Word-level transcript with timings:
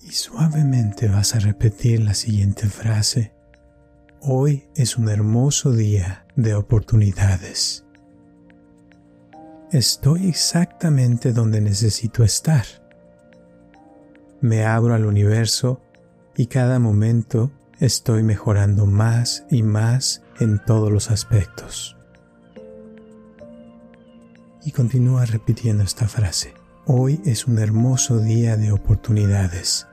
suavemente 0.00 1.08
vas 1.08 1.34
a 1.34 1.40
repetir 1.40 2.02
la 2.02 2.14
siguiente 2.14 2.66
frase. 2.68 3.32
Hoy 4.20 4.64
es 4.74 4.96
un 4.96 5.08
hermoso 5.08 5.72
día 5.72 6.26
de 6.36 6.54
oportunidades. 6.54 7.84
Estoy 9.72 10.28
exactamente 10.28 11.32
donde 11.32 11.60
necesito 11.60 12.24
estar. 12.24 12.64
Me 14.40 14.64
abro 14.64 14.94
al 14.94 15.06
universo 15.06 15.82
y 16.36 16.46
cada 16.46 16.78
momento 16.78 17.50
estoy 17.80 18.22
mejorando 18.22 18.86
más 18.86 19.44
y 19.50 19.62
más 19.62 20.22
en 20.40 20.62
todos 20.64 20.92
los 20.92 21.10
aspectos. 21.10 21.96
Y 24.64 24.72
continúa 24.72 25.24
repitiendo 25.26 25.84
esta 25.84 26.08
frase. 26.08 26.65
Hoy 26.88 27.20
es 27.24 27.48
un 27.48 27.58
hermoso 27.58 28.20
día 28.20 28.56
de 28.56 28.70
oportunidades. 28.70 29.88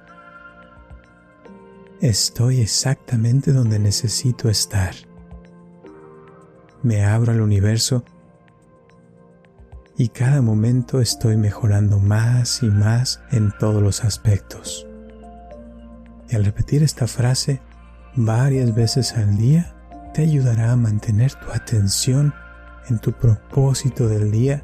Estoy 2.01 2.61
exactamente 2.61 3.51
donde 3.51 3.79
necesito 3.79 4.47
estar. 4.47 4.93
Me 6.84 7.03
abro 7.03 7.31
al 7.31 7.41
universo 7.41 8.03
y 9.98 10.09
cada 10.09 10.43
momento 10.43 11.01
estoy 11.01 11.35
mejorando 11.35 11.98
más 11.98 12.61
y 12.61 12.67
más 12.67 13.23
en 13.31 13.51
todos 13.57 13.81
los 13.81 14.03
aspectos. 14.03 14.85
Y 16.29 16.35
al 16.35 16.45
repetir 16.45 16.84
esta 16.84 17.07
frase 17.07 17.59
varias 18.15 18.75
veces 18.75 19.13
al 19.13 19.35
día, 19.35 19.75
te 20.13 20.21
ayudará 20.21 20.73
a 20.73 20.75
mantener 20.75 21.34
tu 21.34 21.49
atención 21.53 22.35
en 22.87 22.99
tu 22.99 23.13
propósito 23.13 24.07
del 24.07 24.29
día, 24.29 24.63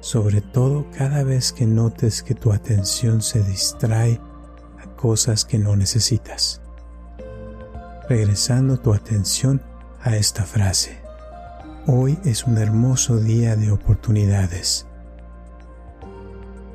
sobre 0.00 0.40
todo 0.40 0.86
cada 0.96 1.22
vez 1.22 1.52
que 1.52 1.66
notes 1.66 2.22
que 2.22 2.34
tu 2.34 2.52
atención 2.52 3.22
se 3.22 3.42
distrae 3.42 4.20
a 4.78 4.86
cosas 4.96 5.44
que 5.44 5.58
no 5.58 5.76
necesitas. 5.76 6.62
Regresando 8.08 8.78
tu 8.78 8.92
atención 8.92 9.62
a 10.02 10.16
esta 10.16 10.44
frase. 10.44 10.98
Hoy 11.86 12.18
es 12.24 12.44
un 12.44 12.58
hermoso 12.58 13.18
día 13.18 13.56
de 13.56 13.70
oportunidades. 13.70 14.86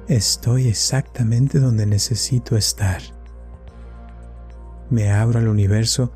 Estoy 0.07 0.67
exactamente 0.67 1.59
donde 1.59 1.85
necesito 1.85 2.55
estar. 2.55 3.01
Me 4.89 5.11
abro 5.11 5.39
al 5.39 5.47
universo 5.47 6.11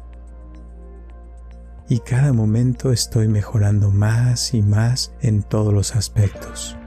y 1.87 1.99
cada 1.99 2.33
momento 2.33 2.91
estoy 2.91 3.27
mejorando 3.27 3.89
más 3.89 4.53
y 4.53 4.61
más 4.61 5.11
en 5.21 5.41
todos 5.41 5.73
los 5.73 5.95
aspectos. 5.95 6.78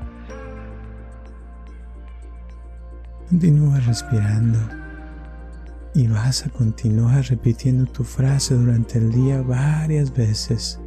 Continúa 3.33 3.80
respirando 3.80 4.58
y 5.94 6.06
vas 6.06 6.44
a 6.44 6.50
continuar 6.50 7.25
repitiendo 7.25 7.86
tu 7.86 8.05
frase 8.05 8.55
durante 8.55 8.98
el 8.98 9.11
día 9.11 9.41
varias 9.41 10.12
veces. 10.12 10.78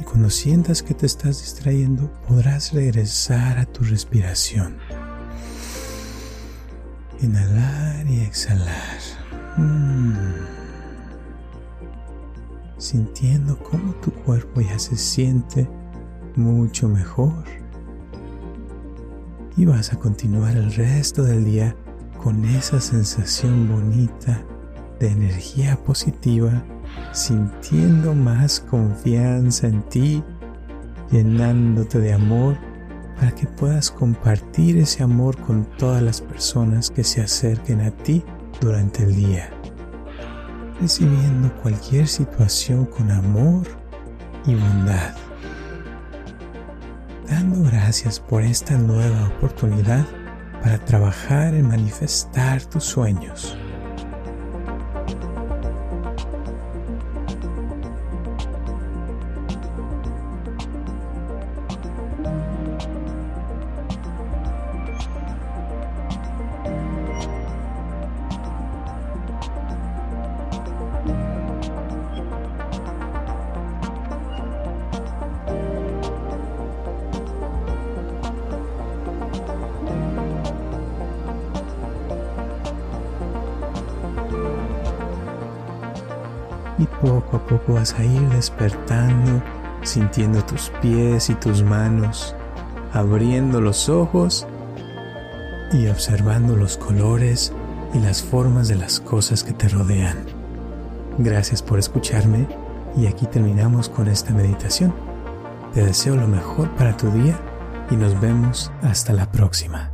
Y 0.00 0.04
cuando 0.04 0.30
sientas 0.30 0.82
que 0.82 0.94
te 0.94 1.04
estás 1.04 1.42
distrayendo, 1.42 2.10
podrás 2.26 2.72
regresar 2.72 3.58
a 3.58 3.66
tu 3.66 3.84
respiración. 3.84 4.78
Inhalar 7.20 8.06
y 8.06 8.20
exhalar. 8.20 8.98
Mm. 9.58 10.14
Sintiendo 12.78 13.58
cómo 13.58 13.92
tu 13.96 14.12
cuerpo 14.12 14.62
ya 14.62 14.78
se 14.78 14.96
siente 14.96 15.68
mucho 16.36 16.88
mejor. 16.88 17.61
Y 19.56 19.64
vas 19.64 19.92
a 19.92 19.98
continuar 19.98 20.56
el 20.56 20.72
resto 20.72 21.22
del 21.22 21.44
día 21.44 21.76
con 22.22 22.44
esa 22.44 22.80
sensación 22.80 23.68
bonita 23.68 24.42
de 24.98 25.08
energía 25.08 25.76
positiva 25.82 26.64
sintiendo 27.12 28.14
más 28.14 28.60
confianza 28.60 29.66
en 29.66 29.82
ti, 29.88 30.22
llenándote 31.10 31.98
de 31.98 32.12
amor 32.12 32.56
para 33.16 33.32
que 33.34 33.46
puedas 33.46 33.90
compartir 33.90 34.78
ese 34.78 35.02
amor 35.02 35.36
con 35.38 35.64
todas 35.76 36.02
las 36.02 36.20
personas 36.20 36.90
que 36.90 37.04
se 37.04 37.20
acerquen 37.20 37.80
a 37.80 37.90
ti 37.90 38.24
durante 38.60 39.04
el 39.04 39.14
día, 39.14 39.50
recibiendo 40.80 41.54
cualquier 41.62 42.08
situación 42.08 42.86
con 42.86 43.10
amor 43.10 43.66
y 44.46 44.54
bondad, 44.54 45.14
dando 47.42 47.68
gracias 47.68 48.20
por 48.20 48.42
esta 48.42 48.78
nueva 48.78 49.26
oportunidad 49.26 50.06
para 50.62 50.78
trabajar 50.78 51.54
en 51.54 51.66
manifestar 51.66 52.64
tus 52.64 52.84
sueños. 52.84 53.56
Y 86.78 86.86
poco 86.86 87.36
a 87.36 87.46
poco 87.46 87.74
vas 87.74 87.94
a 87.94 88.04
ir 88.04 88.28
despertando, 88.30 89.42
sintiendo 89.82 90.44
tus 90.44 90.70
pies 90.80 91.30
y 91.30 91.34
tus 91.34 91.62
manos, 91.62 92.34
abriendo 92.92 93.60
los 93.60 93.88
ojos 93.88 94.46
y 95.72 95.86
observando 95.88 96.56
los 96.56 96.76
colores 96.76 97.52
y 97.94 97.98
las 97.98 98.22
formas 98.22 98.68
de 98.68 98.76
las 98.76 99.00
cosas 99.00 99.44
que 99.44 99.52
te 99.52 99.68
rodean. 99.68 100.18
Gracias 101.18 101.62
por 101.62 101.78
escucharme 101.78 102.46
y 102.96 103.06
aquí 103.06 103.26
terminamos 103.26 103.88
con 103.88 104.08
esta 104.08 104.32
meditación. 104.32 104.94
Te 105.74 105.84
deseo 105.84 106.16
lo 106.16 106.26
mejor 106.26 106.70
para 106.76 106.96
tu 106.96 107.10
día 107.10 107.38
y 107.90 107.96
nos 107.96 108.18
vemos 108.20 108.70
hasta 108.82 109.12
la 109.12 109.30
próxima. 109.30 109.91